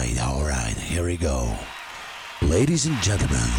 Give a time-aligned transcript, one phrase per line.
[0.00, 1.52] right, all right, here we go.
[2.40, 3.50] Ladies and gentlemen,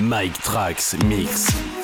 [0.00, 1.77] Mike Trax Mix.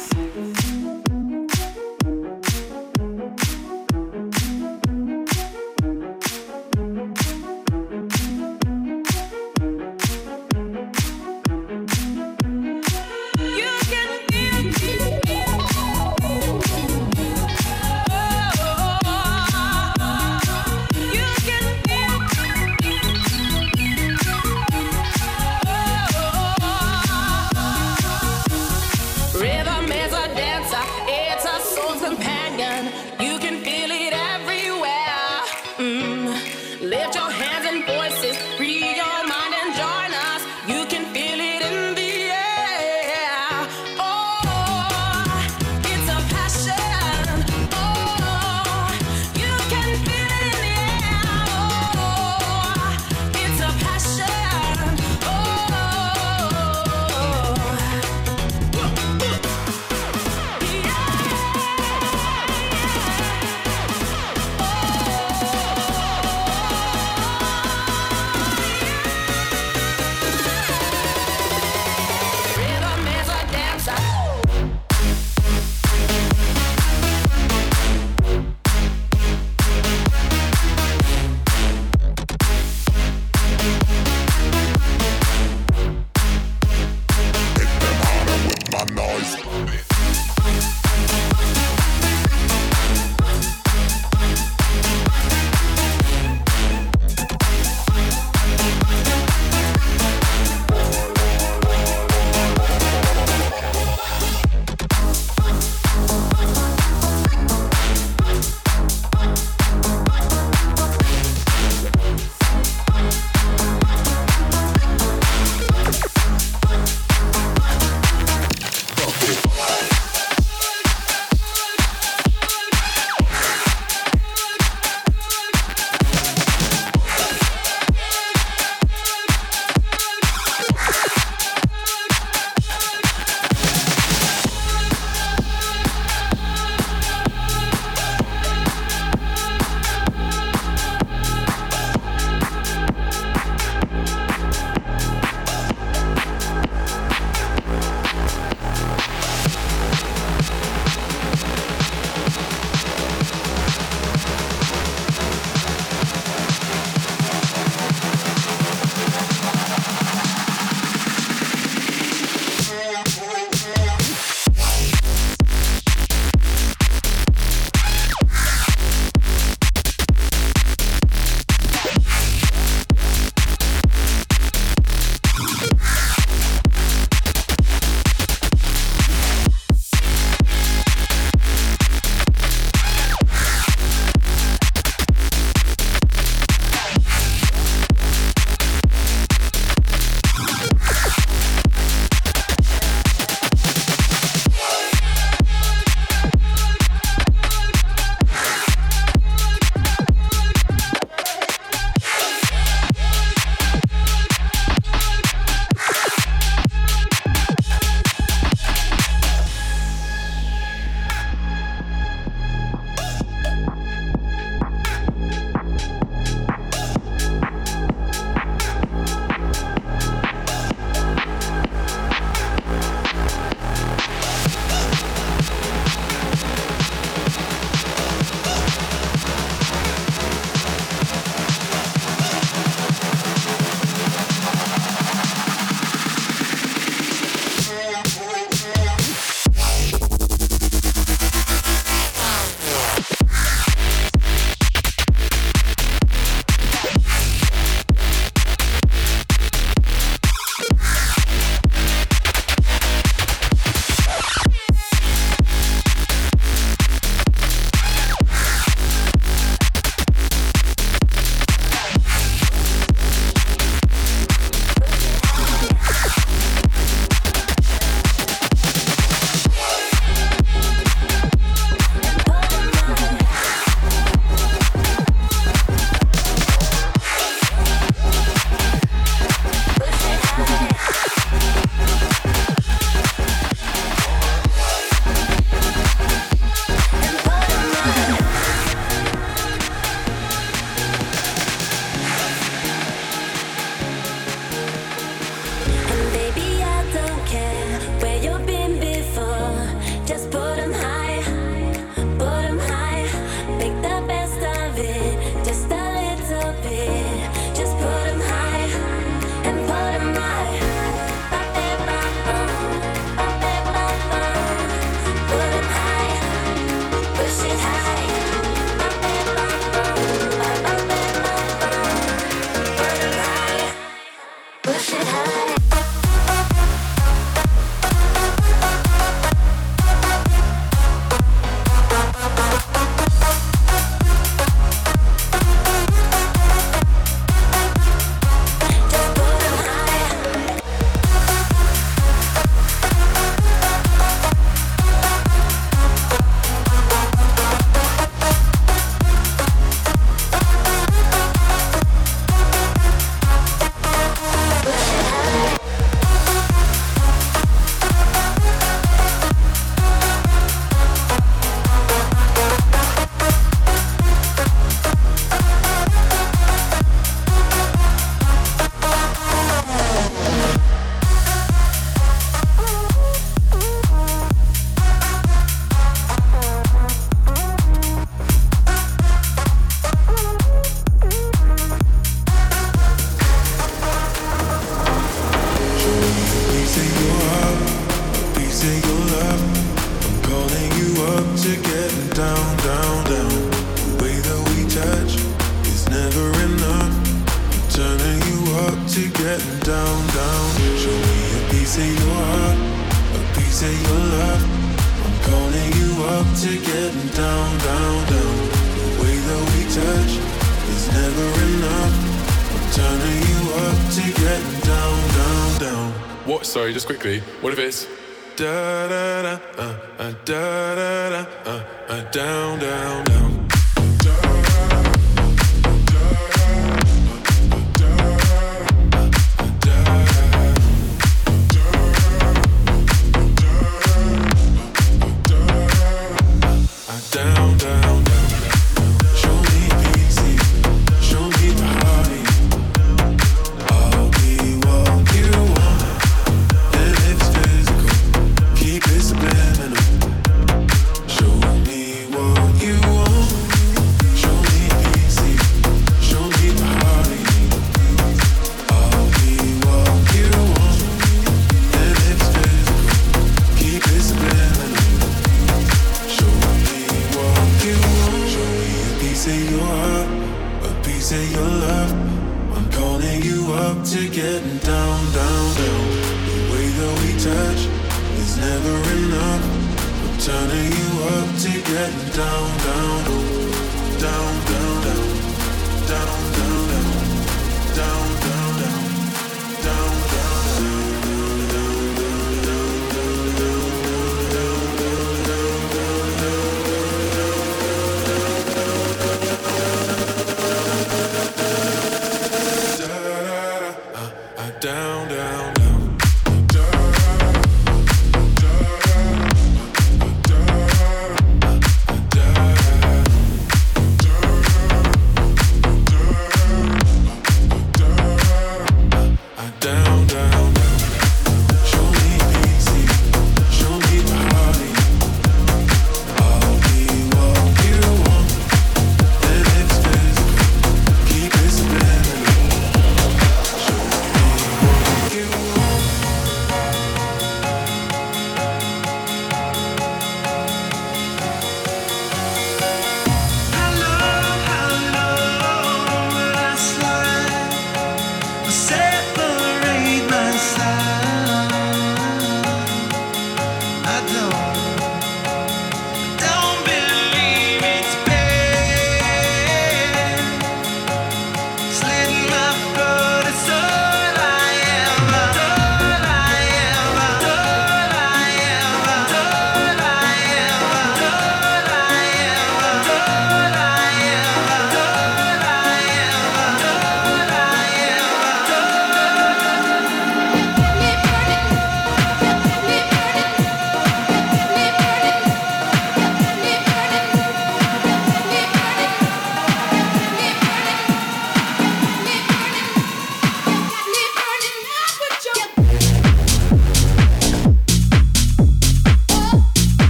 [325.35, 325.74] Bye.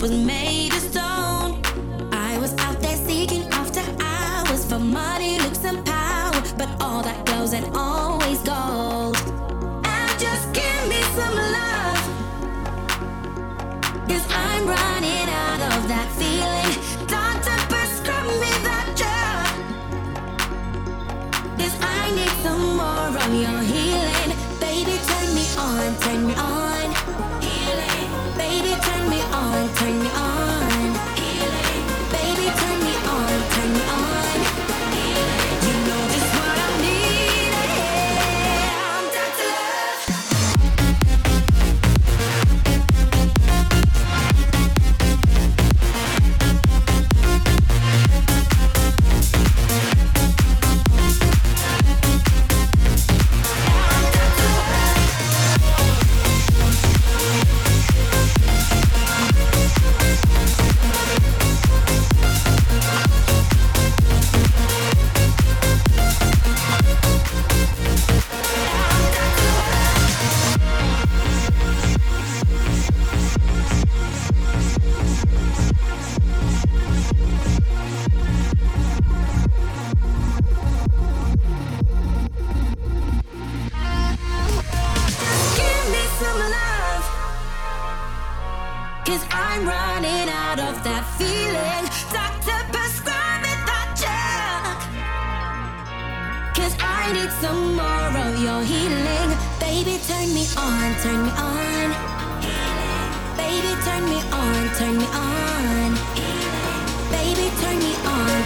[0.00, 0.49] Was made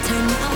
[0.06, 0.53] turn me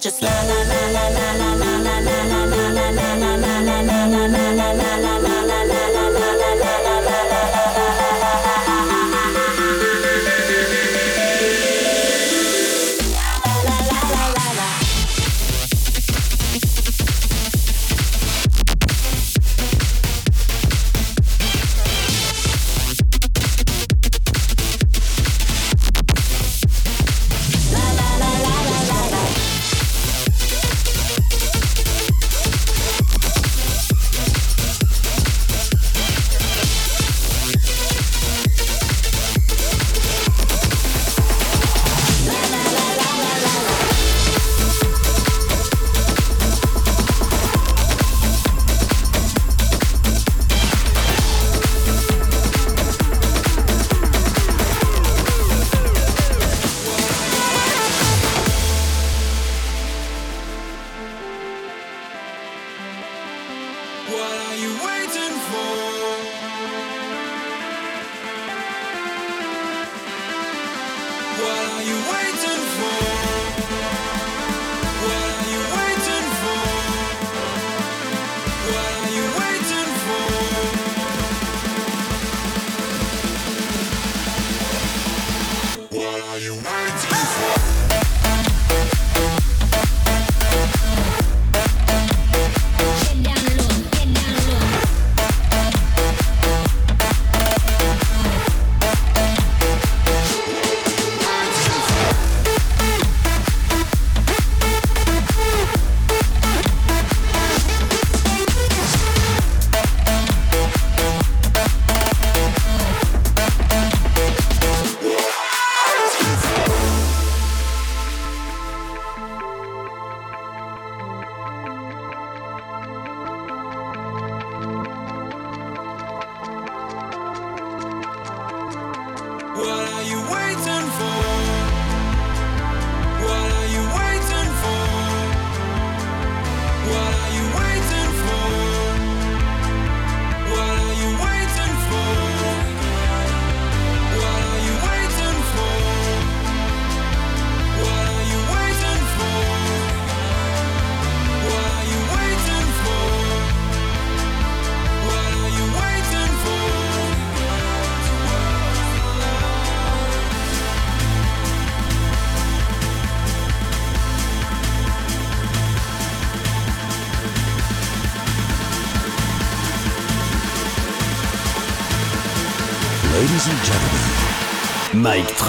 [0.00, 2.33] just la la la la la la la la la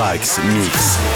[0.06, 1.15] Sykes Mix.